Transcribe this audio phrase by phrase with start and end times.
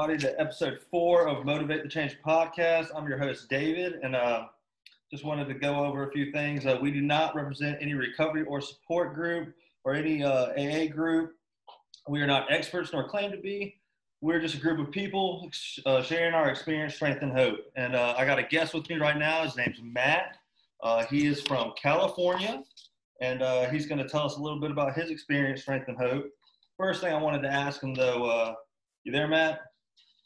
[0.00, 2.86] everybody to episode four of Motivate the Change podcast.
[2.96, 4.46] I'm your host, David, and uh,
[5.10, 6.64] just wanted to go over a few things.
[6.64, 9.52] Uh, we do not represent any recovery or support group
[9.84, 11.34] or any uh, AA group.
[12.08, 13.76] We are not experts nor claim to be.
[14.22, 15.50] We're just a group of people
[15.84, 17.58] uh, sharing our experience, strength, and hope.
[17.76, 19.42] And uh, I got a guest with me right now.
[19.42, 20.38] His name's Matt.
[20.82, 22.62] Uh, he is from California,
[23.20, 26.24] and he's going to tell us a little bit about his experience, strength, and hope.
[26.78, 28.56] First thing I wanted to ask him though,
[29.04, 29.60] you there, Matt?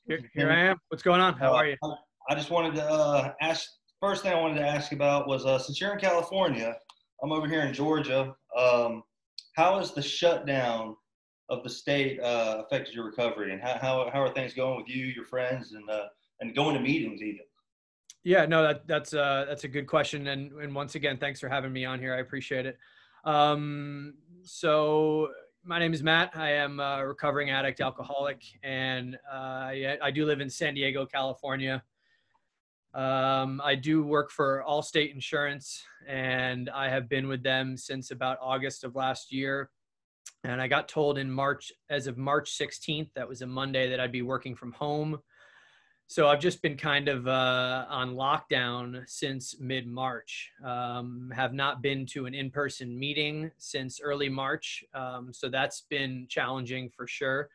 [0.06, 0.76] Here, here I am.
[0.88, 1.34] What's going on?
[1.34, 1.76] How uh, are you?
[2.28, 3.66] I just wanted to uh, ask.
[4.00, 6.77] First thing I wanted to ask about was uh, since you're in California,
[7.22, 8.34] I'm over here in Georgia.
[8.54, 9.02] Um,
[9.56, 10.94] how has the shutdown
[11.48, 14.88] of the state uh, affected your recovery, and how, how, how are things going with
[14.88, 16.08] you, your friends, and uh,
[16.41, 17.41] and going to meetings even?
[18.25, 21.48] Yeah, no, that that's uh, that's a good question, and and once again, thanks for
[21.48, 22.14] having me on here.
[22.14, 22.77] I appreciate it.
[23.25, 25.30] Um, so
[25.66, 26.36] my name is Matt.
[26.36, 31.06] I am a recovering addict alcoholic, and uh, I, I, do live in San Diego,
[31.06, 31.82] California.
[32.92, 38.36] Um, I do work for Allstate Insurance, and I have been with them since about
[38.42, 39.70] August of last year.
[40.44, 44.00] And I got told in March, as of March 16th, that was a Monday, that
[44.00, 45.18] I'd be working from home
[46.06, 50.50] so I've just been kind of uh, on lockdown since mid March.
[50.64, 54.84] Um, have not been to an in person meeting since early March.
[54.94, 57.48] Um, so that's been challenging for sure.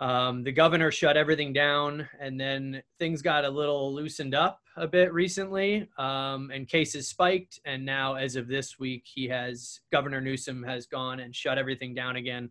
[0.00, 4.86] Um, the governor shut everything down, and then things got a little loosened up a
[4.86, 7.58] bit recently, um, and cases spiked.
[7.64, 11.94] And now, as of this week, he has Governor Newsom has gone and shut everything
[11.94, 12.50] down again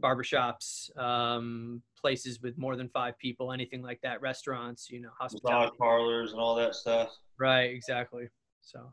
[0.00, 5.76] barbershops, um, places with more than five people, anything like that, restaurants, you know, hospitality,
[5.78, 7.10] parlors, and all that stuff.
[7.38, 8.28] Right, exactly.
[8.60, 8.92] So.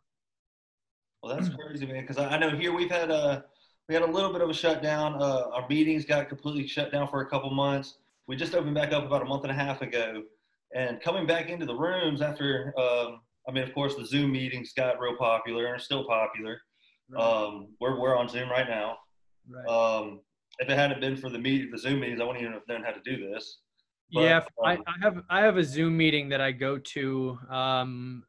[1.21, 2.01] Well, that's crazy, man.
[2.01, 3.45] Because I, know here we've had a
[3.87, 5.21] we had a little bit of a shutdown.
[5.21, 7.97] Uh, our meetings got completely shut down for a couple months.
[8.27, 10.23] We just opened back up about a month and a half ago,
[10.73, 12.73] and coming back into the rooms after.
[12.77, 16.61] Um, I mean, of course, the Zoom meetings got real popular and are still popular.
[17.09, 17.21] Right.
[17.21, 18.97] Um, we're we're on Zoom right now.
[19.49, 19.67] Right.
[19.67, 20.21] Um,
[20.59, 22.83] if it hadn't been for the meet the Zoom meetings, I wouldn't even have known
[22.83, 23.59] how to do this.
[24.11, 27.37] But, yeah, um, I, I, have I have a Zoom meeting that I go to.
[27.49, 28.23] Um,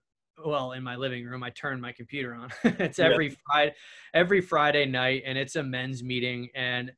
[0.45, 2.51] well, in my living room, I turn my computer on.
[2.65, 3.35] it's every yeah.
[3.47, 3.75] Friday,
[4.15, 6.93] every Friday night, and it's a men's meeting, and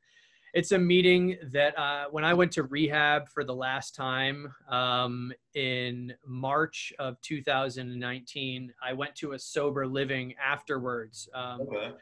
[0.55, 5.33] it's a meeting that uh, when I went to rehab for the last time um,
[5.55, 11.29] in March of 2019, I went to a sober living afterwards.
[11.35, 11.93] Um, okay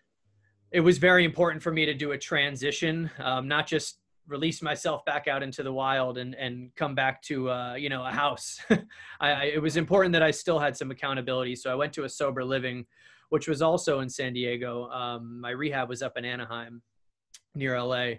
[0.72, 3.98] it was very important for me to do a transition, um, not just
[4.28, 8.04] release myself back out into the wild and and come back to uh, you know
[8.04, 8.60] a house.
[8.70, 12.04] I, I, it was important that I still had some accountability, so I went to
[12.04, 12.86] a sober living,
[13.30, 14.88] which was also in San Diego.
[14.90, 16.82] Um, my rehab was up in Anaheim,
[17.54, 18.14] near LA.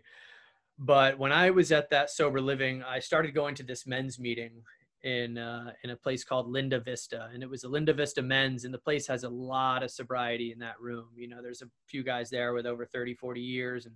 [0.78, 4.64] But when I was at that sober living, I started going to this men's meeting,
[5.04, 8.66] in uh, in a place called Linda Vista, and it was a Linda Vista men's,
[8.66, 11.08] and the place has a lot of sobriety in that room.
[11.16, 13.96] You know, there's a few guys there with over 30, 40 years, and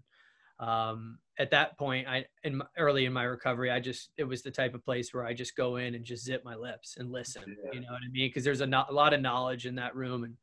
[0.68, 4.42] um, at that point, I in my, early in my recovery, I just it was
[4.42, 7.12] the type of place where I just go in and just zip my lips and
[7.12, 7.44] listen.
[7.48, 7.72] Yeah.
[7.74, 8.30] You know what I mean?
[8.30, 10.38] Because there's a, no, a lot of knowledge in that room, and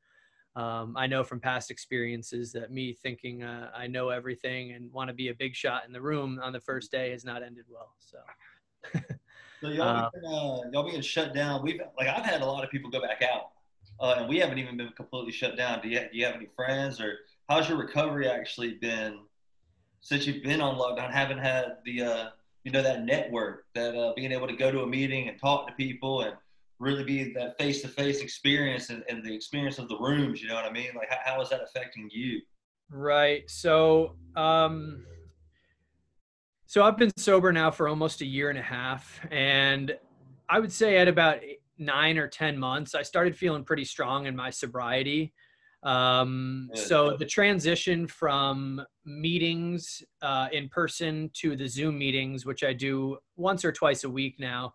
[0.54, 5.08] um, I know from past experiences that me thinking uh, I know everything and want
[5.08, 7.64] to be a big shot in the room on the first day has not ended
[7.68, 7.94] well.
[7.98, 8.18] So.
[9.62, 11.62] So y'all, uh, being, uh, y'all being shut down.
[11.62, 13.50] We've like I've had a lot of people go back out,
[14.00, 15.80] uh, and we haven't even been completely shut down.
[15.80, 19.20] Do you do you have any friends or how's your recovery actually been
[20.00, 21.12] since you've been on lockdown?
[21.12, 22.28] Haven't had the uh,
[22.64, 25.68] you know that network that uh, being able to go to a meeting and talk
[25.68, 26.34] to people and
[26.80, 30.42] really be that face to face experience and, and, the experience of the rooms.
[30.42, 30.88] You know what I mean?
[30.96, 32.40] Like how, how is that affecting you?
[32.90, 33.48] Right.
[33.48, 34.16] So.
[34.34, 35.04] um
[36.72, 39.20] so I've been sober now for almost a year and a half.
[39.30, 39.94] And
[40.48, 41.40] I would say at about
[41.76, 45.34] nine or 10 months, I started feeling pretty strong in my sobriety.
[45.82, 52.72] Um, so the transition from meetings uh, in person to the Zoom meetings, which I
[52.72, 54.72] do once or twice a week now,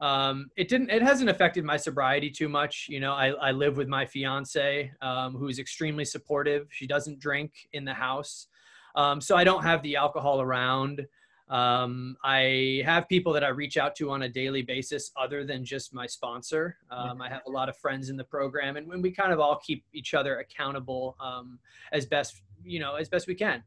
[0.00, 0.90] um, it didn't.
[0.90, 2.88] It hasn't affected my sobriety too much.
[2.90, 6.66] You know, I, I live with my fiance, um, who is extremely supportive.
[6.70, 8.48] She doesn't drink in the house,
[8.96, 11.06] um, so I don't have the alcohol around.
[11.52, 15.66] Um, I have people that I reach out to on a daily basis other than
[15.66, 16.78] just my sponsor.
[16.90, 19.38] Um, I have a lot of friends in the program and when we kind of
[19.38, 21.58] all keep each other accountable um,
[21.92, 23.62] as best, you know, as best we can.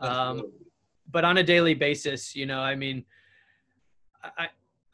[0.00, 0.52] Um,
[1.10, 3.04] but on a daily basis, you know, I mean,
[4.22, 4.46] I,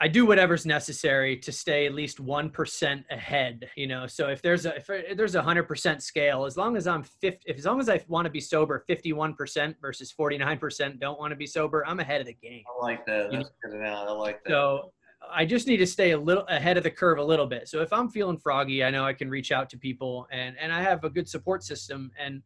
[0.02, 3.69] I do whatever's necessary to stay at least one percent ahead.
[3.76, 6.76] You know, so if there's a if uh, there's a hundred percent scale, as long
[6.76, 10.11] as I'm fifty, if, as long as I want to be sober, fifty-one percent versus
[10.11, 12.64] forty-nine percent don't want to be sober, I'm ahead of the game.
[12.67, 13.31] I like that.
[13.31, 13.81] That's you good.
[13.81, 14.50] Now I like that.
[14.50, 14.93] So
[15.31, 17.69] I just need to stay a little ahead of the curve a little bit.
[17.69, 20.73] So if I'm feeling froggy, I know I can reach out to people, and and
[20.73, 22.43] I have a good support system, and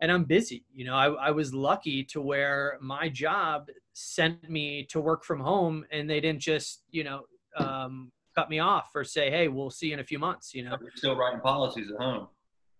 [0.00, 0.66] and I'm busy.
[0.74, 5.40] You know, I, I was lucky to where my job sent me to work from
[5.40, 7.22] home and they didn't just, you know,
[7.56, 10.64] um, cut me off or say, Hey, we'll see you in a few months, you
[10.64, 12.28] know, You're still writing policies at home.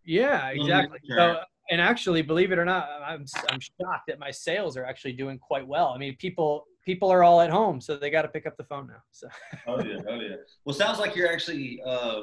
[0.05, 1.00] Yeah, exactly.
[1.09, 5.12] So, and actually, believe it or not, I'm, I'm shocked that my sales are actually
[5.12, 5.88] doing quite well.
[5.88, 8.65] I mean, people, people are all at home, so they got to pick up the
[8.65, 9.03] phone now.
[9.11, 9.29] So.
[9.67, 10.37] oh yeah, oh yeah.
[10.65, 12.20] Well, sounds like you're actually uh,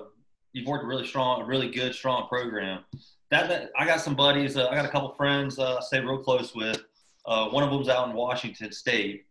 [0.53, 2.85] you've worked a really strong, a really good, strong program
[3.31, 4.57] that, that I got some buddies.
[4.57, 6.81] Uh, I got a couple friends uh, I stay real close with.
[7.27, 9.25] Uh, one of them's out in Washington State,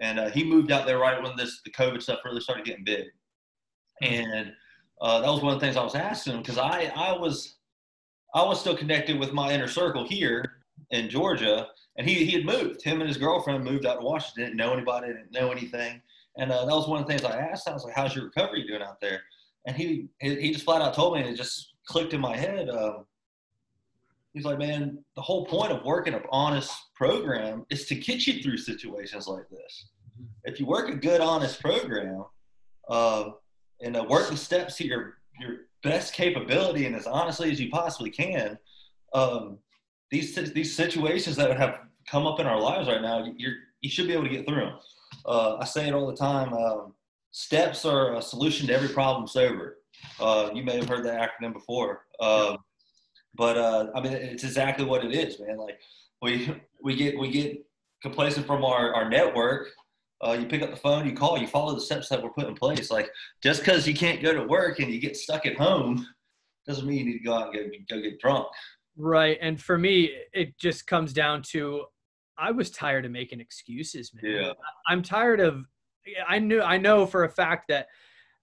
[0.00, 2.84] and uh, he moved out there right when this the COVID stuff really started getting
[2.84, 3.06] big.
[4.00, 4.52] And
[5.00, 7.56] uh, that was one of the things I was asking him because I I was
[8.34, 10.44] I was still connected with my inner circle here
[10.90, 11.68] in Georgia,
[11.98, 12.82] and he he had moved.
[12.82, 14.44] Him and his girlfriend moved out to Washington.
[14.44, 15.08] Didn't know anybody.
[15.08, 16.00] Didn't know anything.
[16.38, 17.68] And uh, that was one of the things I asked.
[17.68, 19.20] I was like, "How's your recovery doing out there?"
[19.66, 22.70] And he he just flat out told me, and it just clicked in my head.
[22.70, 23.04] Um,
[24.32, 28.42] he's like, man, the whole point of working an honest program is to get you
[28.42, 29.90] through situations like this.
[30.20, 30.26] Mm-hmm.
[30.44, 32.24] If you work a good, honest program,
[32.88, 33.30] uh,
[33.80, 37.68] and uh, work the steps to your your best capability and as honestly as you
[37.70, 38.58] possibly can,
[39.14, 39.58] um,
[40.10, 44.06] these these situations that have come up in our lives right now, you're you should
[44.06, 44.78] be able to get through them.
[45.26, 46.52] Uh, I say it all the time.
[46.52, 46.94] Um,
[47.32, 49.78] steps are a solution to every problem sober.
[50.20, 52.04] Uh, you may have heard that acronym before.
[52.20, 52.58] Um,
[53.34, 55.56] but uh, I mean, it's exactly what it is, man.
[55.56, 55.78] Like
[56.20, 57.64] we we get we get
[58.02, 59.68] complacent from our our network.
[60.24, 62.46] Uh, you pick up the phone, you call, you follow the steps that were put
[62.46, 62.92] in place.
[62.92, 63.10] Like
[63.42, 66.06] just because you can't go to work and you get stuck at home
[66.66, 68.46] doesn't mean you need to go out and go, go get drunk.
[68.96, 69.36] Right.
[69.40, 71.86] And for me, it just comes down to
[72.38, 74.32] I was tired of making excuses, man.
[74.32, 74.52] Yeah.
[74.88, 75.64] I'm tired of
[76.28, 77.86] I knew I know for a fact that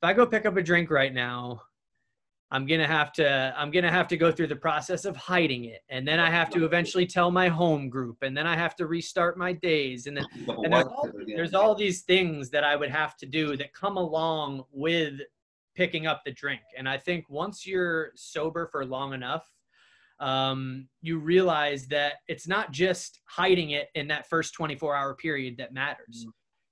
[0.01, 1.61] if I go pick up a drink right now,
[2.51, 5.81] I'm gonna have to I'm gonna have to go through the process of hiding it,
[5.89, 8.87] and then I have to eventually tell my home group, and then I have to
[8.87, 12.89] restart my days, and then and there's all, there's all these things that I would
[12.89, 15.19] have to do that come along with
[15.75, 16.61] picking up the drink.
[16.77, 19.47] And I think once you're sober for long enough,
[20.19, 25.57] um, you realize that it's not just hiding it in that first 24 hour period
[25.57, 26.21] that matters.
[26.21, 26.29] Mm-hmm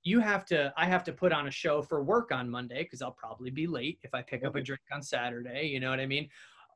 [0.08, 3.02] you have to i have to put on a show for work on monday because
[3.02, 6.00] i'll probably be late if i pick up a drink on saturday you know what
[6.00, 6.28] i mean?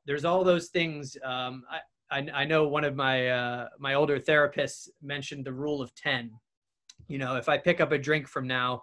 [0.05, 1.79] There's all those things um, I,
[2.17, 6.31] I, I know one of my uh, my older therapists mentioned the rule of 10
[7.07, 8.81] you know if i pick up a drink from now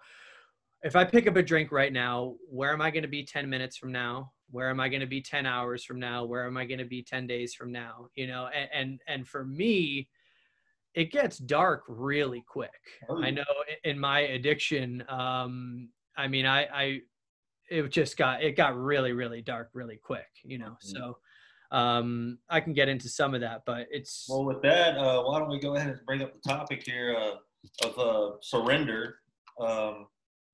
[0.82, 3.48] if i pick up a drink right now where am i going to be 10
[3.48, 4.32] minutes from now?
[4.50, 6.24] Where am i going to be 10 hours from now?
[6.24, 8.08] Where am i going to be 10 days from now?
[8.14, 10.08] You know and and, and for me
[10.94, 12.70] it gets dark really quick.
[13.08, 13.22] Oh.
[13.22, 13.44] I know
[13.84, 17.00] in my addiction, um, I mean, I, I,
[17.70, 20.76] it just got, it got really, really dark really quick, you know?
[20.84, 20.96] Mm-hmm.
[20.96, 21.18] So,
[21.70, 24.26] um, I can get into some of that, but it's.
[24.28, 27.16] Well, with that, uh, why don't we go ahead and bring up the topic here
[27.16, 29.16] uh, of uh, surrender,
[29.60, 30.06] um,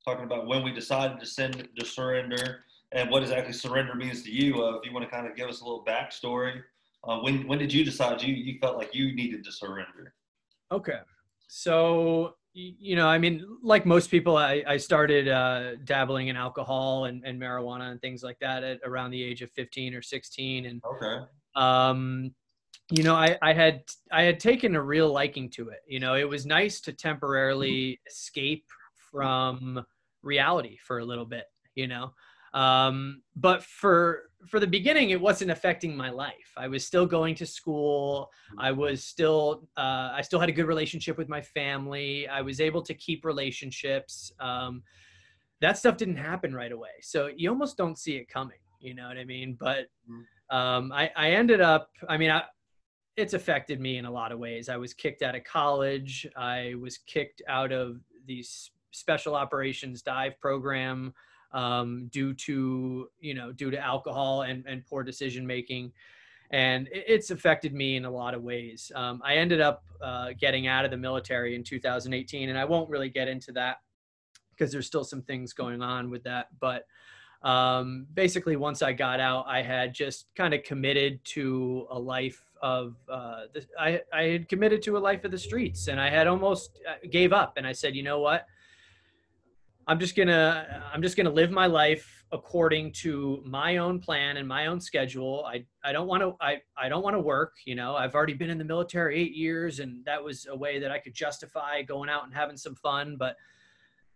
[0.04, 4.30] talking about when we decided to send to surrender and what exactly surrender means to
[4.30, 4.62] you.
[4.62, 6.60] Uh, if you want to kind of give us a little backstory,
[7.04, 10.12] uh, when when did you decide you you felt like you needed to surrender?
[10.72, 10.98] Okay.
[11.48, 17.04] So, you know, I mean, like most people, I, I started uh, dabbling in alcohol
[17.04, 20.66] and, and marijuana and things like that at around the age of 15 or 16.
[20.66, 21.24] And, okay.
[21.54, 22.34] um,
[22.90, 25.80] you know, I, I had, I had taken a real liking to it.
[25.86, 28.64] You know, it was nice to temporarily escape
[29.10, 29.84] from
[30.22, 31.44] reality for a little bit,
[31.74, 32.12] you know?
[32.54, 36.52] Um, but for for the beginning, it wasn't affecting my life.
[36.56, 38.30] I was still going to school.
[38.58, 42.28] I was still uh, I still had a good relationship with my family.
[42.28, 44.32] I was able to keep relationships.
[44.40, 44.82] Um,
[45.60, 48.58] that stuff didn't happen right away, so you almost don't see it coming.
[48.80, 49.56] You know what I mean?
[49.58, 50.56] But mm-hmm.
[50.56, 51.90] um, I, I ended up.
[52.08, 52.42] I mean, I,
[53.16, 54.68] it's affected me in a lot of ways.
[54.68, 56.26] I was kicked out of college.
[56.36, 58.44] I was kicked out of the
[58.90, 61.14] special operations dive program
[61.52, 65.92] um, due to you know due to alcohol and, and poor decision making.
[66.52, 68.92] And it's affected me in a lot of ways.
[68.94, 72.88] Um, i ended up uh, getting out of the military in 2018 and i won't
[72.88, 73.78] really get into that
[74.50, 76.48] because there's still some things going on with that.
[76.60, 76.86] But
[77.42, 82.42] um, basically once i got out i had just kind of committed to a life
[82.62, 86.08] of uh, the, I, I had committed to a life of the streets and i
[86.08, 87.56] had almost uh, gave up.
[87.56, 88.46] And i said you know what
[89.86, 94.48] I'm just gonna I'm just gonna live my life according to my own plan and
[94.48, 95.44] my own schedule.
[95.46, 97.52] I I don't want to I I don't want to work.
[97.66, 100.80] You know, I've already been in the military eight years, and that was a way
[100.80, 103.16] that I could justify going out and having some fun.
[103.16, 103.36] But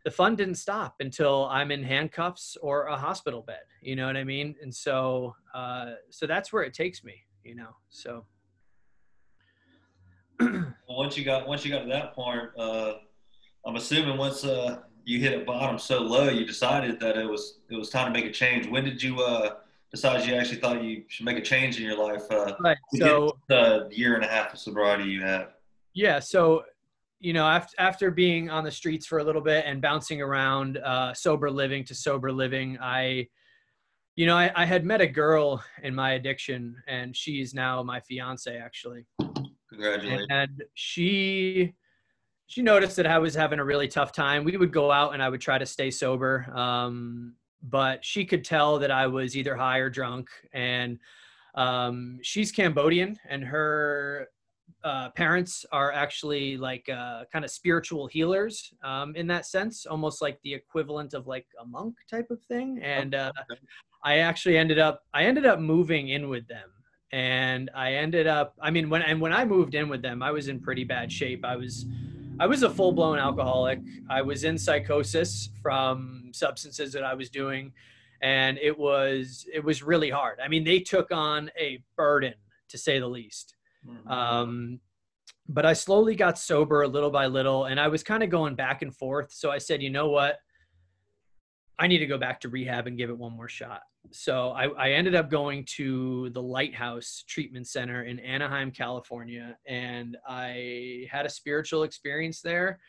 [0.04, 3.62] the fun didn't stop until I'm in handcuffs or a hospital bed.
[3.80, 4.56] You know what I mean?
[4.60, 7.14] And so uh, so that's where it takes me.
[7.44, 8.26] You know, so.
[10.40, 12.94] well, once you got once you got to that point, uh,
[13.64, 17.60] I'm assuming once uh, you hit a bottom so low, you decided that it was
[17.70, 18.66] it was time to make a change.
[18.66, 19.56] When did you uh,
[19.90, 22.22] decide you actually thought you should make a change in your life?
[22.30, 22.76] Uh, right.
[22.94, 25.48] So the year and a half of sobriety you had.
[25.94, 26.20] Yeah.
[26.20, 26.64] So
[27.20, 30.78] you know, after after being on the streets for a little bit and bouncing around
[30.78, 33.28] uh, sober living to sober living, I,
[34.16, 38.00] you know, I, I had met a girl in my addiction, and she's now my
[38.00, 39.06] fiance actually.
[39.68, 40.26] Congratulations.
[40.30, 41.74] And she
[42.50, 44.42] she noticed that I was having a really tough time.
[44.42, 46.50] We would go out and I would try to stay sober.
[46.52, 50.28] Um, but she could tell that I was either high or drunk.
[50.52, 50.98] And
[51.54, 54.26] um, she's Cambodian and her
[54.82, 60.20] uh, parents are actually like uh, kind of spiritual healers um, in that sense, almost
[60.20, 62.80] like the equivalent of like a monk type of thing.
[62.82, 63.30] And uh,
[64.02, 66.68] I actually ended up, I ended up moving in with them
[67.12, 70.32] and I ended up, I mean, when, and when I moved in with them, I
[70.32, 71.44] was in pretty bad shape.
[71.44, 71.86] I was,
[72.40, 73.80] I was a full blown alcoholic.
[74.08, 77.72] I was in psychosis from substances that I was doing,
[78.22, 80.38] and it was it was really hard.
[80.42, 82.34] I mean, they took on a burden
[82.70, 83.54] to say the least.
[83.86, 84.10] Mm-hmm.
[84.10, 84.80] Um,
[85.48, 88.80] but I slowly got sober little by little, and I was kind of going back
[88.80, 89.32] and forth.
[89.32, 90.38] So I said, you know what?
[91.78, 94.66] I need to go back to rehab and give it one more shot so I,
[94.68, 101.26] I, ended up going to the Lighthouse Treatment Center in Anaheim, California, and I had
[101.26, 102.80] a spiritual experience there.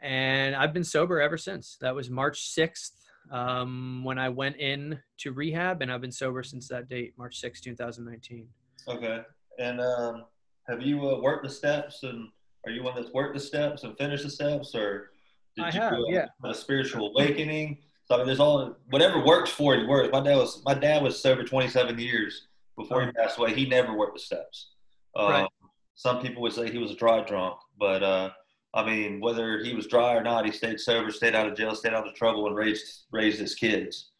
[0.00, 1.76] And I've been sober ever since.
[1.80, 2.92] That was March 6th
[3.30, 7.40] um, when I went in to rehab, and I've been sober since that date, March
[7.42, 8.46] 6th, 2019.
[8.88, 9.22] Okay.
[9.58, 10.24] And um,
[10.68, 12.04] have you uh, worked the steps?
[12.04, 12.28] And
[12.66, 15.10] are you one that's worked the steps and finished the steps, or
[15.56, 16.26] did I you have, yeah.
[16.44, 17.78] a spiritual awakening?
[18.08, 20.08] So I mean, there's all whatever works for you works.
[20.10, 23.54] My dad was my dad was sober 27 years before he passed away.
[23.54, 24.70] He never worked the steps.
[25.18, 25.48] Uh, right.
[25.94, 28.30] Some people would say he was a dry drunk, but uh,
[28.72, 31.74] I mean, whether he was dry or not, he stayed sober, stayed out of jail,
[31.74, 34.10] stayed out of trouble, and raised raised his kids.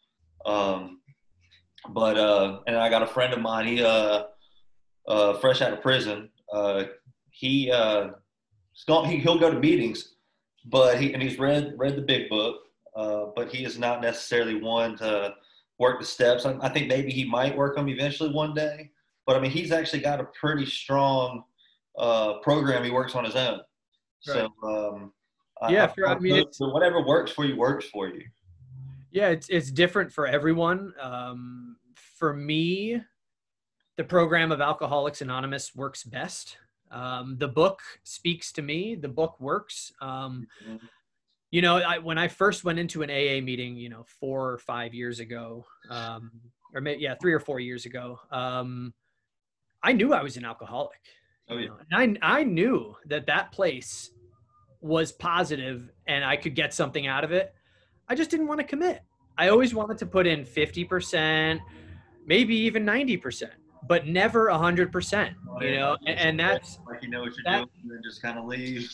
[0.45, 0.99] Um,
[1.89, 3.65] but uh, and I got a friend of mine.
[3.65, 4.25] He uh,
[5.07, 6.29] uh, fresh out of prison.
[6.53, 6.83] Uh,
[7.31, 8.09] he uh,
[8.75, 10.13] he he'll go to meetings,
[10.65, 12.57] but he and he's read read the big book
[12.99, 15.33] uh, but he is not necessarily one to
[15.77, 16.45] work the steps.
[16.45, 18.91] I, I, think maybe he might work them eventually one day,
[19.25, 21.43] but I mean, he's actually got a pretty strong
[21.97, 23.61] uh, program he works on his own.
[24.27, 24.47] Right.
[24.61, 25.13] So, um,
[25.69, 28.23] yeah, I, for, I mean, whatever works for you works for you.
[29.11, 30.93] Yeah, it's it's different for everyone.
[31.01, 33.01] Um, for me,
[33.95, 36.57] the program of Alcoholics Anonymous works best.
[36.91, 38.95] Um, the book speaks to me.
[38.95, 39.93] The book works.
[40.01, 40.85] Um, mm-hmm
[41.51, 44.57] you know I, when i first went into an aa meeting you know four or
[44.57, 46.31] five years ago um,
[46.73, 48.93] or maybe yeah three or four years ago um,
[49.83, 50.99] i knew i was an alcoholic
[51.49, 51.69] oh, yeah.
[51.91, 54.11] and I, I knew that that place
[54.81, 57.53] was positive and i could get something out of it.
[58.09, 59.03] I just didn't want to commit.
[59.37, 61.59] I always wanted to put in 50%
[62.25, 63.49] maybe even 90%
[63.87, 67.43] but never a hundred percent, you know, and, and, that's like you know what you're
[67.45, 68.91] that, doing and then just kind of leave.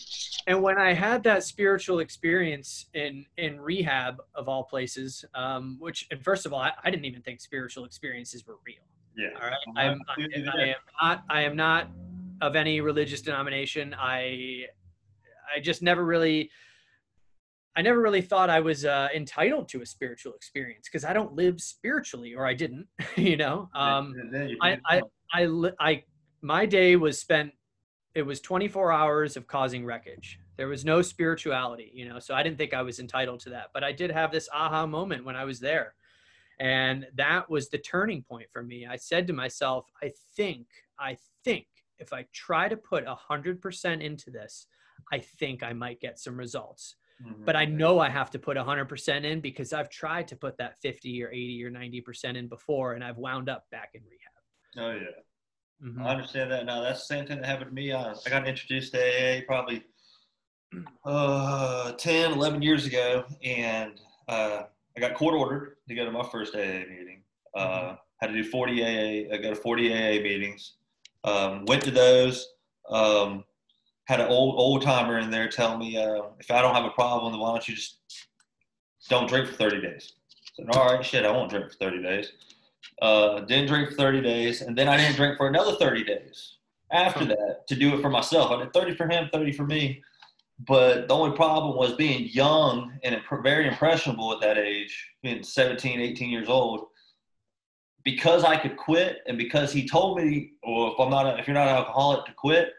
[0.48, 6.08] And when I had that spiritual experience in in rehab of all places, um, which
[6.12, 8.84] and first of all, I, I didn't even think spiritual experiences were real.
[9.18, 9.30] Yeah.
[9.42, 9.58] All right.
[9.76, 11.24] I'm, I, I am not.
[11.30, 11.90] I am not
[12.42, 13.96] of any religious denomination.
[13.98, 14.66] I
[15.56, 16.50] I just never really
[17.78, 21.34] I never really thought I was uh, entitled to a spiritual experience because I don't
[21.34, 22.88] live spiritually, or I didn't.
[23.18, 24.14] you know, um,
[24.62, 25.02] I, I,
[25.34, 26.04] I, I,
[26.42, 27.52] my day was spent.
[28.14, 30.40] It was 24 hours of causing wreckage.
[30.56, 33.72] There was no spirituality, you know, so I didn't think I was entitled to that.
[33.74, 35.96] But I did have this aha moment when I was there,
[36.62, 38.88] and that was the turning point for me.
[38.90, 40.68] I said to myself, I think,
[40.98, 41.68] I think,
[42.00, 44.68] if I try to put a hundred percent into this,
[45.12, 47.46] I think I might get some results Mm-hmm.
[47.46, 50.78] But I know I have to put 100% in because I've tried to put that
[50.82, 54.86] 50 or 80 or 90% in before and I've wound up back in rehab.
[54.86, 55.88] Oh, yeah.
[55.88, 56.04] Mm-hmm.
[56.04, 56.82] I understand that now.
[56.82, 57.94] That's the same thing that happened to me.
[57.94, 59.84] I, I got introduced to AA probably
[61.06, 63.94] uh, 10, 11 years ago, and
[64.28, 64.64] uh,
[64.96, 67.22] I got court ordered to go to my first AA meeting.
[67.56, 67.96] Uh, mm-hmm.
[68.22, 70.74] Had to do 40 AA, I got to 40 AA meetings.
[71.24, 72.48] Um, went to those.
[72.90, 73.44] Um,
[74.06, 76.92] had an old old timer in there telling me uh, if I don't have a
[76.92, 78.00] problem, then why don't you just
[79.10, 80.14] don't drink for 30 days.
[80.60, 82.32] I said, all right, shit, I won't drink for 30 days.
[83.02, 86.56] Uh, didn't drink for 30 days, and then I didn't drink for another 30 days
[86.92, 88.52] after that to do it for myself.
[88.52, 90.02] I did 30 for him, 30 for me.
[90.60, 96.00] But the only problem was being young and very impressionable at that age, being 17,
[96.00, 96.88] 18 years old.
[98.06, 101.48] Because I could quit, and because he told me, well, if I'm not, a, if
[101.48, 102.72] you're not an alcoholic, to quit.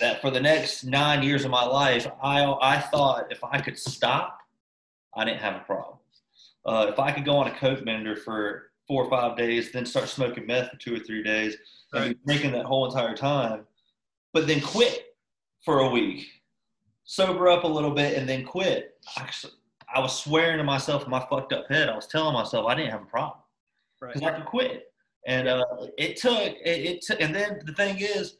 [0.00, 3.78] That for the next nine years of my life, I I thought if I could
[3.78, 4.40] stop,
[5.14, 5.98] I didn't have a problem.
[6.66, 9.86] Uh, if I could go on a coke bender for four or five days, then
[9.86, 11.56] start smoking meth for two or three days,
[11.92, 12.08] right.
[12.08, 13.66] and drinking that whole entire time,
[14.32, 15.16] but then quit
[15.64, 16.26] for a week,
[17.04, 18.94] sober up a little bit, and then quit.
[19.16, 19.28] I,
[19.94, 21.88] I was swearing to myself in my fucked up head.
[21.88, 23.38] I was telling myself I didn't have a problem
[24.00, 24.34] because right.
[24.34, 24.84] I could quit.
[25.26, 25.64] And uh,
[25.96, 28.36] it took it, it took, and then the thing is,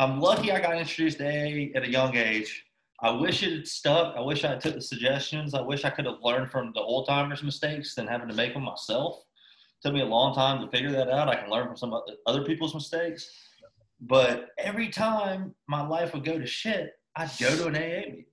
[0.00, 2.64] I'm lucky I got introduced to AA at a young age.
[3.00, 4.16] I wish it had stuck.
[4.16, 5.54] I wish I took the suggestions.
[5.54, 8.54] I wish I could have learned from the old timers' mistakes than having to make
[8.54, 11.28] them myself It took me a long time to figure that out.
[11.28, 13.28] I can learn from some other people's mistakes.
[14.00, 18.24] But every time my life would go to shit, I'd go to an AA meeting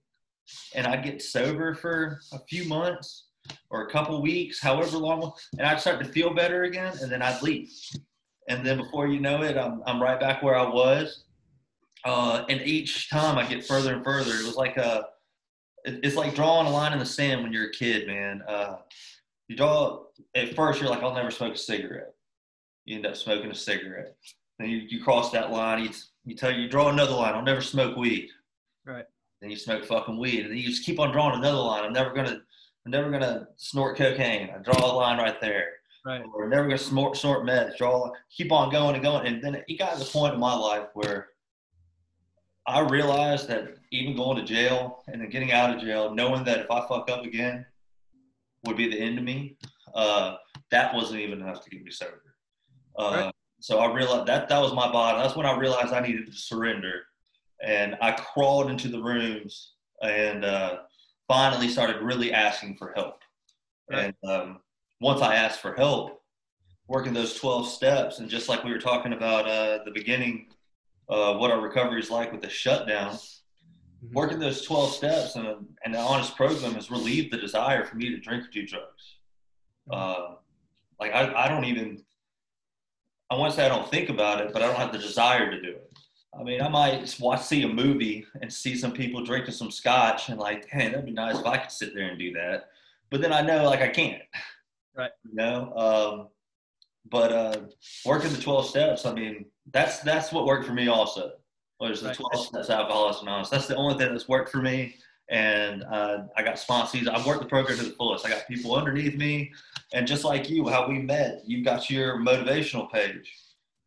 [0.76, 3.30] and I'd get sober for a few months
[3.72, 7.24] or a couple weeks, however long, and I'd start to feel better again, and then
[7.24, 7.72] I'd leave.
[8.48, 11.25] And then before you know it, I'm, I'm right back where I was.
[12.06, 14.32] Uh, and each time I get further and further.
[14.32, 15.08] It was like a,
[15.84, 18.42] it's like drawing a line in the sand when you're a kid, man.
[18.48, 18.78] Uh,
[19.48, 20.04] you draw
[20.36, 22.14] at first you're like i'll never smoke a cigarette.
[22.86, 24.16] You end up smoking a cigarette.
[24.60, 25.90] Then you, you cross that line you,
[26.24, 28.30] you tell you, draw another line i'll never smoke weed.
[28.86, 29.06] Right.
[29.42, 31.84] Then you smoke fucking weed and then you just keep on drawing another line.
[31.84, 32.42] I'm never gonna
[32.86, 34.50] i'm never gonna snort cocaine.
[34.50, 35.70] I draw a line right there.
[36.06, 36.24] Right.
[36.34, 37.78] Or never gonna snort snort meth.
[37.78, 39.28] Draw keep on going and going.
[39.28, 41.30] And then it got to the point in my life where
[42.68, 46.60] I realized that even going to jail and then getting out of jail, knowing that
[46.60, 47.66] if I fuck up again,
[48.66, 49.58] would be the end of me.
[49.94, 50.36] Uh,
[50.72, 52.22] that wasn't even enough to get me sober.
[52.98, 53.34] Uh, right.
[53.60, 55.22] So I realized that that was my body.
[55.22, 57.04] That's when I realized I needed to surrender,
[57.64, 60.80] and I crawled into the rooms and uh,
[61.28, 63.22] finally started really asking for help.
[63.90, 64.14] Right.
[64.24, 64.60] And um,
[65.00, 66.22] once I asked for help,
[66.88, 70.48] working those 12 steps, and just like we were talking about uh, the beginning,
[71.10, 73.18] uh, what our recovery is like with the shutdown,
[74.06, 74.14] Mm-hmm.
[74.14, 77.96] working those 12 steps and, a, and an honest program has relieved the desire for
[77.96, 79.18] me to drink or do drugs.
[79.90, 79.94] Mm-hmm.
[79.94, 80.36] Uh,
[81.00, 82.04] like I, I don't even,
[83.30, 85.50] I want to say I don't think about it, but I don't have the desire
[85.50, 85.92] to do it.
[86.38, 90.30] I mean, I might watch, see a movie and see some people drinking some scotch
[90.30, 92.66] and like, hey, that'd be nice if I could sit there and do that.
[93.10, 94.22] But then I know like I can't.
[94.98, 95.12] Right.
[95.24, 96.28] You know, um,
[97.10, 97.62] but uh,
[98.06, 101.34] working the 12 steps, I mean, that's, that's what worked for me also
[101.80, 102.18] was the right.
[102.18, 104.96] 12 steps alcoholics anonymous that's the only thing that's worked for me
[105.30, 108.76] and uh, i got sponsors i've worked the program to the fullest i got people
[108.76, 109.52] underneath me
[109.94, 113.34] and just like you how we met you got your motivational page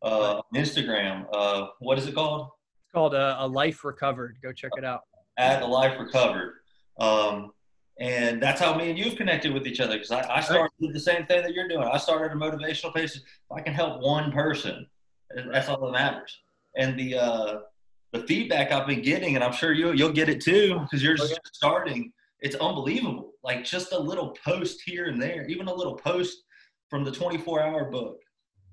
[0.03, 0.63] uh, right.
[0.63, 2.49] instagram uh, what is it called
[2.83, 5.01] it's called uh, a life recovered go check it out
[5.37, 6.55] at a life recovered
[6.99, 7.51] um,
[8.01, 10.93] and that's how me and you've connected with each other because I, I, started right.
[10.93, 11.83] the same thing that you're doing.
[11.83, 13.15] I started a motivational page.
[13.15, 14.87] If I can help one person,
[15.51, 16.39] that's all that matters.
[16.75, 17.59] And the uh,
[18.11, 21.15] the feedback I've been getting, and I'm sure you you'll get it too because you're
[21.15, 22.11] just starting.
[22.41, 23.33] It's unbelievable.
[23.43, 26.43] Like just a little post here and there, even a little post
[26.89, 28.19] from the 24 hour book,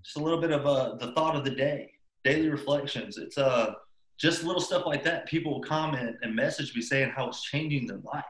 [0.04, 1.90] just a little bit of uh, the thought of the day,
[2.24, 3.18] daily reflections.
[3.18, 3.74] It's uh
[4.18, 5.26] just little stuff like that.
[5.26, 8.24] People will comment and message me saying how it's changing their life.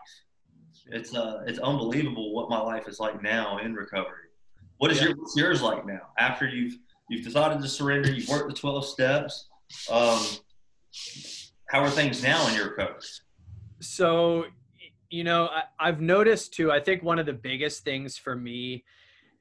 [0.86, 4.30] It's uh it's unbelievable what my life is like now in recovery.
[4.78, 5.08] What is yeah.
[5.08, 6.78] your what's yours like now after you've
[7.08, 8.10] you've decided to surrender?
[8.10, 9.48] You've worked the 12 steps.
[9.90, 10.24] Um,
[11.68, 13.04] how are things now in your coach?
[13.80, 14.44] So,
[15.10, 18.84] you know, I, I've noticed too, I think one of the biggest things for me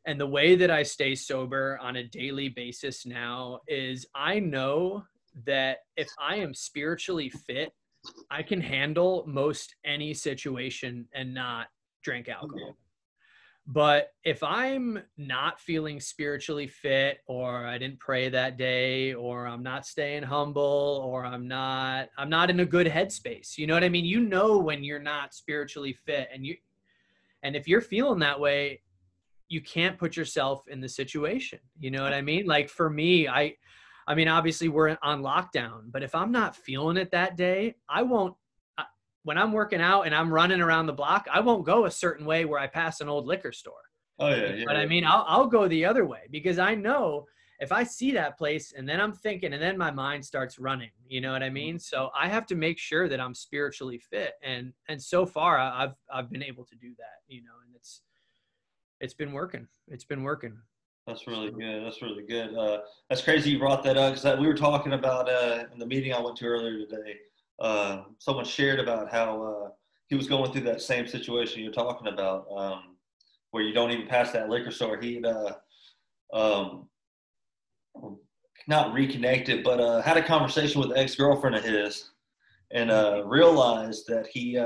[0.06, 5.04] and the way that I stay sober on a daily basis now is I know
[5.46, 7.74] that if I am spiritually fit,
[8.30, 11.68] I can handle most any situation and not
[12.04, 12.78] drink alcohol.
[13.68, 19.64] But if I'm not feeling spiritually fit, or I didn't pray that day, or I'm
[19.64, 23.58] not staying humble, or I'm not, I'm not in a good headspace.
[23.58, 24.06] You know what I mean?
[24.06, 26.56] You know when you're not spiritually fit, and you,
[27.42, 28.82] and if you're feeling that way,
[29.48, 31.60] you can't put yourself in the situation.
[31.80, 32.46] You know what I mean?
[32.46, 33.56] Like for me, I,
[34.08, 38.04] I mean, obviously we're on lockdown, but if I'm not feeling it that day, I
[38.04, 38.36] won't
[39.26, 42.28] when I'm working out and I'm running around the block, I won't go a certain
[42.28, 43.74] way where I pass an old liquor store.
[44.20, 44.64] Oh yeah, yeah.
[44.68, 44.78] But.
[44.78, 47.26] I mean, I'll I'll go the other way because I know
[47.60, 50.92] if I see that place and then I'm thinking and then my mind starts running,
[51.08, 51.80] you know what I mean?
[51.80, 54.34] So I have to make sure that I'm spiritually fit.
[54.44, 58.02] And and so far I've I've been able to do that, you know, and it's
[59.02, 59.68] it's been working.
[59.88, 60.56] It's been working.
[61.08, 61.84] That's really good.
[61.84, 62.56] That's really good.
[62.56, 65.86] Uh, that's crazy you brought that up because we were talking about uh, in the
[65.86, 67.18] meeting I went to earlier today.
[67.60, 69.70] Uh, someone shared about how uh,
[70.08, 72.96] he was going through that same situation you're talking about, um,
[73.52, 75.00] where you don't even pass that liquor store.
[75.00, 75.54] He had uh,
[76.34, 76.90] um,
[78.68, 82.12] not reconnected, but uh, had a conversation with an ex girlfriend of his,
[82.72, 82.90] and
[83.30, 84.58] realized that he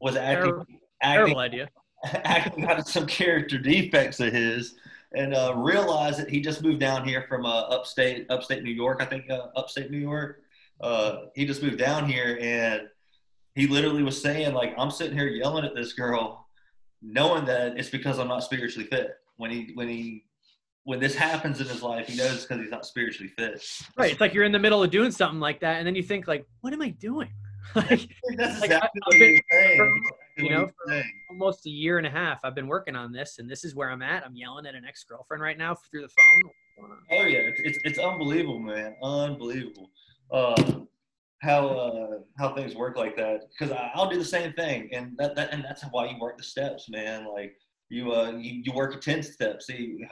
[0.00, 0.44] was acting.
[0.44, 0.66] Terrible,
[1.02, 1.68] acting, terrible idea
[2.04, 4.74] acting out of some character defects of his
[5.12, 8.98] and uh, realized that he just moved down here from uh, upstate upstate New York,
[9.00, 10.42] I think uh, upstate New York.
[10.80, 12.82] Uh, he just moved down here, and
[13.54, 16.46] he literally was saying like, "I'm sitting here yelling at this girl,
[17.02, 20.24] knowing that it's because I'm not spiritually fit." When he when he
[20.84, 23.62] when this happens in his life, he knows because he's not spiritually fit.
[23.96, 24.12] Right.
[24.12, 26.26] It's like you're in the middle of doing something like that, and then you think
[26.26, 27.30] like, "What am I doing?"
[27.74, 30.02] like, That's exactly like, what been, saying
[30.42, 30.70] you know,
[31.30, 33.90] almost a year and a half, I've been working on this, and this is where
[33.90, 34.24] I'm at.
[34.24, 36.88] I'm yelling at an ex girlfriend right now through the phone.
[37.12, 39.90] Oh yeah, it's, it's, it's unbelievable, man, unbelievable.
[40.32, 40.82] Uh,
[41.42, 45.34] how uh, how things work like that because I'll do the same thing, and that,
[45.36, 47.26] that and that's why you work the steps, man.
[47.26, 47.56] Like
[47.88, 49.66] you uh you, you work a ten steps.
[49.66, 50.04] See,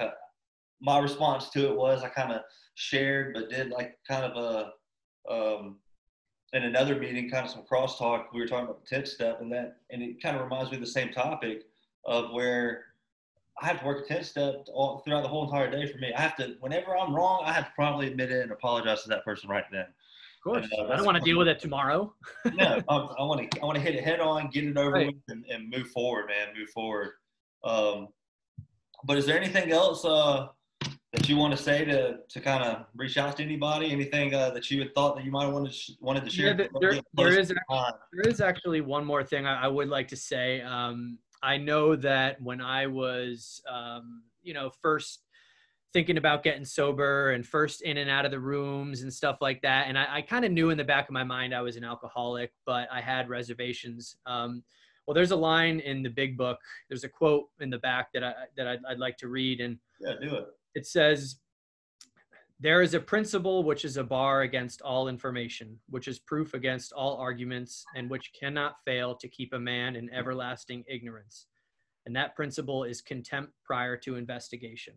[0.81, 2.43] my response to it was I kind of
[2.75, 4.73] shared, but did like kind of a
[5.33, 5.77] um,
[6.53, 9.53] in another meeting, kind of some crosstalk, we were talking about the 10th step, and
[9.53, 11.65] that, and it kind of reminds me of the same topic
[12.07, 12.85] of where
[13.61, 16.13] I have to work a 10 step all, throughout the whole entire day for me.
[16.17, 19.09] I have to, whenever I'm wrong, I have to promptly admit it and apologize to
[19.11, 19.87] that person right then.
[20.39, 22.15] Of course, uh, I don't want to deal with it tomorrow.
[22.55, 25.07] no, I want to, I want to hit it head on, get it over right.
[25.09, 26.57] with, and, and, move forward, man.
[26.57, 27.11] Move forward.
[27.65, 28.09] Um,
[29.05, 30.47] but is there anything else uh,
[31.13, 33.91] that you want to say to to kind of reach out to anybody?
[33.91, 36.57] Anything uh, that you had thought that you might have wanted to, wanted to share?
[36.59, 40.07] Yeah, there, there is actually, there is actually one more thing I, I would like
[40.09, 40.61] to say.
[40.61, 45.21] Um, I know that when I was, um, you know, first
[45.93, 49.63] thinking about getting sober and first in and out of the rooms and stuff like
[49.63, 51.77] that, and I, I kind of knew in the back of my mind I was
[51.77, 54.17] an alcoholic, but I had reservations.
[54.27, 54.63] Um,
[55.07, 56.59] well, there's a line in the big book.
[56.89, 59.79] There's a quote in the back that I that I'd, I'd like to read, and
[60.01, 60.49] yeah, do it
[60.79, 61.41] it says,
[62.61, 66.93] There is a principle which is a bar against all information, which is proof against
[66.93, 71.47] all arguments, and which cannot fail to keep a man in everlasting ignorance.
[72.07, 74.95] And that principle is contempt prior to investigation.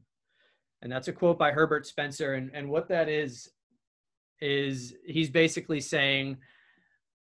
[0.81, 2.33] And that's a quote by Herbert Spencer.
[2.33, 3.49] And, and what that is,
[4.41, 6.37] is he's basically saying,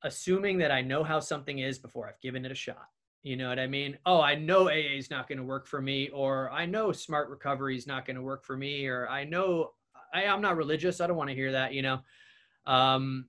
[0.03, 2.87] assuming that I know how something is before I've given it a shot.
[3.23, 3.97] You know what I mean?
[4.05, 7.29] Oh, I know AA is not going to work for me, or I know smart
[7.29, 9.73] recovery is not going to work for me, or I know
[10.11, 10.99] I, am not religious.
[10.99, 11.99] I don't want to hear that, you know.
[12.65, 13.25] Um,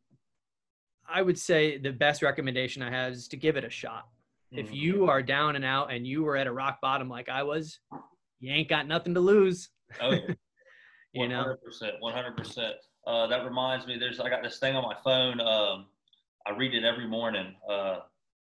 [1.07, 4.07] I would say the best recommendation I have is to give it a shot.
[4.53, 4.61] Mm-hmm.
[4.61, 7.43] If you are down and out and you were at a rock bottom like I
[7.43, 7.79] was,
[8.41, 9.69] you ain't got nothing to lose.
[10.01, 10.11] Oh,
[11.13, 11.57] you 100%, know,
[12.03, 12.71] 100%.
[13.07, 15.41] Uh, that reminds me, there's I got this thing on my phone.
[15.41, 15.87] Um,
[16.47, 17.55] I read it every morning.
[17.69, 18.01] Uh,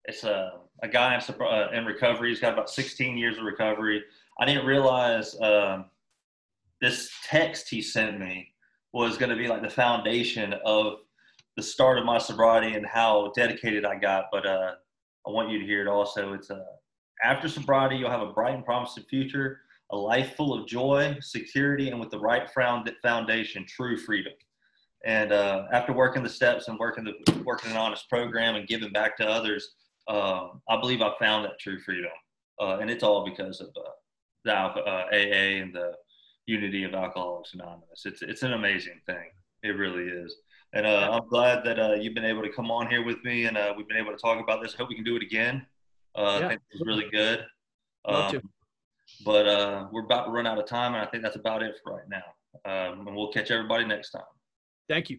[0.05, 0.52] it's a,
[0.83, 2.31] a guy in, uh, in recovery.
[2.31, 4.02] He's got about 16 years of recovery.
[4.40, 5.85] I didn't realize uh,
[6.81, 8.52] this text he sent me
[8.92, 10.98] was going to be like the foundation of
[11.57, 14.26] the start of my sobriety and how dedicated I got.
[14.33, 14.72] But uh,
[15.26, 16.33] I want you to hear it also.
[16.33, 16.64] It's uh,
[17.22, 19.61] after sobriety, you'll have a bright and promising future,
[19.92, 22.48] a life full of joy, security, and with the right
[23.02, 24.33] foundation, true freedom.
[25.05, 28.92] And uh, after working the steps and working the working an honest program and giving
[28.92, 29.74] back to others,
[30.09, 32.11] um, I believe I found that true freedom,
[32.61, 33.90] uh, and it's all because of uh,
[34.44, 35.92] the uh, AA and the
[36.46, 38.05] unity of Alcoholics Anonymous.
[38.05, 39.31] It's it's an amazing thing.
[39.62, 40.37] It really is.
[40.72, 43.44] And uh, I'm glad that uh, you've been able to come on here with me,
[43.44, 44.74] and uh, we've been able to talk about this.
[44.74, 45.66] I hope we can do it again.
[46.16, 46.22] Yeah.
[46.24, 47.44] I think it's really good.
[48.05, 48.40] Um,
[49.25, 51.77] but uh, we're about to run out of time, and I think that's about it
[51.83, 52.22] for right now.
[52.64, 54.22] Um, and we'll catch everybody next time.
[54.88, 55.18] Thank you.